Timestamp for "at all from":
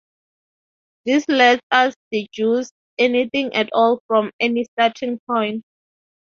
3.53-4.31